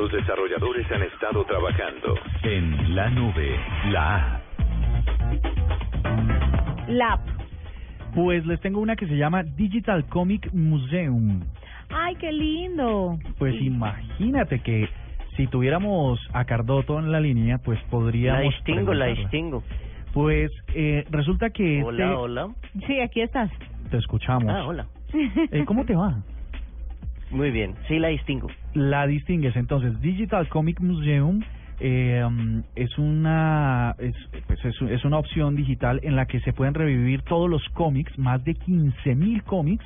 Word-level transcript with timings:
Los 0.00 0.10
desarrolladores 0.12 0.90
han 0.92 1.02
estado 1.02 1.44
trabajando 1.44 2.14
En 2.42 2.94
la 2.96 3.10
nube, 3.10 3.54
la 3.90 4.36
app. 4.36 4.42
Lab. 6.88 7.20
Pues 8.14 8.46
les 8.46 8.58
tengo 8.62 8.80
una 8.80 8.96
que 8.96 9.06
se 9.06 9.18
llama 9.18 9.42
Digital 9.42 10.06
Comic 10.06 10.50
Museum. 10.54 11.42
Ay, 11.90 12.14
qué 12.16 12.32
lindo. 12.32 13.18
Pues 13.38 13.60
imagínate 13.60 14.60
que 14.60 14.88
si 15.36 15.46
tuviéramos 15.48 16.18
a 16.32 16.46
Cardoto 16.46 16.98
en 16.98 17.12
la 17.12 17.20
línea, 17.20 17.58
pues 17.58 17.78
La 17.82 17.88
podríamos. 17.90 18.54
distingo, 18.54 18.94
la 18.94 19.06
distingo. 19.06 19.62
Pues 20.14 20.50
eh, 20.74 21.04
resulta 21.10 21.50
que. 21.50 21.82
Hola, 21.84 22.04
este- 22.06 22.16
hola. 22.16 22.48
Sí, 22.86 23.00
aquí 23.00 23.20
estás. 23.20 23.50
Te 23.90 23.98
escuchamos. 23.98 24.50
Ah, 24.50 24.64
hola. 24.66 24.86
Eh, 25.12 25.64
¿Cómo 25.66 25.84
te 25.84 25.94
va? 25.94 26.22
Muy 27.30 27.50
bien, 27.50 27.74
sí 27.86 27.98
la 27.98 28.08
distingo. 28.08 28.48
La 28.74 29.06
distingues 29.06 29.54
entonces. 29.56 30.00
Digital 30.00 30.48
Comic 30.48 30.80
Museum 30.80 31.42
eh, 31.78 32.24
um, 32.26 32.62
es 32.74 32.98
una 32.98 33.94
es, 33.98 34.14
pues, 34.46 34.64
es, 34.64 34.74
es 34.82 35.04
una 35.04 35.18
opción 35.18 35.54
digital 35.56 36.00
en 36.02 36.16
la 36.16 36.24
que 36.26 36.40
se 36.40 36.52
pueden 36.52 36.74
revivir 36.74 37.22
todos 37.22 37.48
los 37.48 37.66
cómics, 37.70 38.18
más 38.18 38.44
de 38.44 38.54
15.000 38.54 39.42
cómics, 39.44 39.82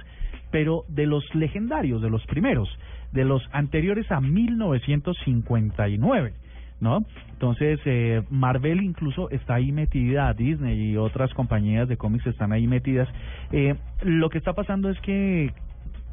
pero 0.50 0.84
de 0.88 1.06
los 1.06 1.22
legendarios, 1.34 2.02
de 2.02 2.10
los 2.10 2.26
primeros, 2.26 2.68
de 3.12 3.24
los 3.24 3.48
anteriores 3.52 4.10
a 4.10 4.20
1959. 4.20 6.32
¿No? 6.80 7.04
Entonces, 7.30 7.78
eh, 7.84 8.22
Marvel 8.30 8.82
incluso 8.82 9.30
está 9.30 9.54
ahí 9.54 9.70
metida, 9.70 10.34
Disney 10.34 10.90
y 10.90 10.96
otras 10.96 11.32
compañías 11.32 11.88
de 11.88 11.96
cómics 11.96 12.26
están 12.26 12.50
ahí 12.52 12.66
metidas. 12.66 13.08
Eh, 13.52 13.76
lo 14.02 14.28
que 14.28 14.38
está 14.38 14.54
pasando 14.54 14.90
es 14.90 14.98
que 15.00 15.52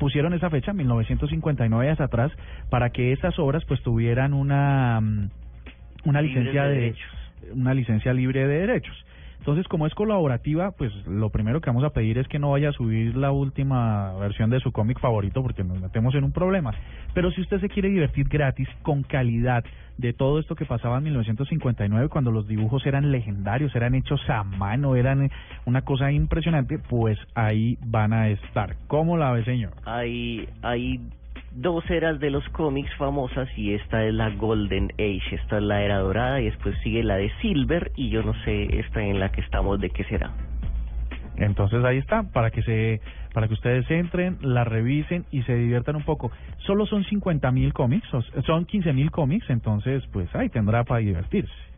pusieron 0.02 0.34
esa 0.34 0.50
fecha, 0.50 0.74
1959 0.74 1.92
hacia 1.92 2.06
atrás, 2.06 2.32
para 2.72 2.90
que 2.90 3.14
esas 3.14 3.38
obras 3.38 3.64
pues 3.66 3.84
tuvieran 3.84 4.34
una 4.34 5.00
mm, 5.00 5.30
una 6.06 6.24
licencia 6.24 6.64
de 6.64 6.70
de, 6.70 6.76
derechos. 6.82 7.12
una 7.54 7.76
licencia 7.76 8.12
libre 8.12 8.48
de 8.48 8.62
derechos. 8.62 9.06
Entonces, 9.42 9.68
como 9.68 9.88
es 9.88 9.96
colaborativa, 9.96 10.70
pues 10.70 10.94
lo 11.08 11.32
primero 11.32 11.62
que 11.62 11.72
vamos 11.72 11.84
a 11.84 11.90
pedir 11.90 12.20
es 12.20 12.28
que 12.28 12.38
no 12.38 12.52
vaya 12.52 12.70
a 12.70 12.74
subir 12.74 13.18
la 13.18 13.32
última 13.32 14.14
versión 14.20 14.52
de 14.52 14.60
su 14.60 14.72
cómic 14.72 15.00
favorito 15.00 15.42
porque 15.42 15.64
nos 15.64 15.82
metemos 15.82 16.14
en 16.14 16.26
un 16.26 16.32
problema. 16.32 16.76
Pero 17.16 17.32
si 17.32 17.42
usted 17.42 17.60
se 17.60 17.68
quiere 17.68 17.90
divertir 17.90 18.28
gratis, 18.28 18.68
con 18.84 19.02
calidad, 19.02 19.64
de 19.98 20.14
todo 20.14 20.40
esto 20.40 20.56
que 20.56 20.66
pasaba 20.66 20.98
en 20.98 21.06
1959, 21.06 22.10
cuando 22.10 22.32
los 22.32 22.48
dibujos 22.48 22.86
eran 22.86 23.12
legendarios, 23.12 23.76
eran 23.76 23.96
hechos 23.96 24.22
a 24.30 24.44
mano, 24.44 24.96
eran 24.96 25.26
eh, 25.26 25.32
una 25.66 25.82
cosa 25.84 26.12
impresionante, 26.12 26.80
pues 26.80 27.18
ahí 27.36 27.78
van 27.86 28.14
a 28.14 28.30
estar. 28.30 28.76
¿Cómo 28.88 29.18
la 29.18 29.32
ve, 29.32 29.44
señor? 29.44 29.74
Hay, 29.86 30.48
hay 30.62 31.00
dos 31.54 31.90
eras 31.90 32.20
de 32.20 32.30
los 32.30 32.48
cómics 32.50 32.94
famosas 32.96 33.50
y 33.58 33.74
esta 33.74 34.06
es 34.06 34.14
la 34.14 34.30
Golden 34.30 34.92
Age. 34.94 35.36
Esta 35.36 35.58
es 35.58 35.64
la 35.64 35.82
era 35.82 36.00
dorada 36.00 36.42
y 36.42 36.46
después 36.46 36.76
sigue 36.84 37.04
la 37.04 37.16
de 37.16 37.32
Silver 37.42 37.92
y 37.96 38.10
yo 38.10 38.24
no 38.24 38.34
sé 38.44 38.80
esta 38.80 39.04
en 39.04 39.20
la 39.20 39.32
que 39.32 39.42
estamos 39.42 39.80
de 39.80 39.90
qué 39.90 40.04
será. 40.06 40.32
Entonces 41.38 41.84
ahí 41.84 41.98
está, 41.98 42.24
para 42.24 42.52
que 42.52 42.62
se, 42.62 43.02
para 43.34 43.48
que 43.48 43.54
ustedes 43.54 43.90
entren, 43.90 44.38
la 44.42 44.64
revisen 44.64 45.26
y 45.32 45.42
se 45.44 45.56
diviertan 45.56 45.96
un 45.96 46.04
poco. 46.04 46.32
Solo 46.66 46.86
son 46.86 47.04
50 47.04 47.52
mil 47.52 47.74
cómics, 47.74 48.08
son 48.46 48.66
15 48.66 48.94
mil 48.94 49.12
cómics, 49.12 49.50
entonces 49.50 50.04
pues 50.12 50.34
ahí 50.36 50.50
tendrá 50.50 50.84
para 50.84 51.00
divertirse. 51.00 51.72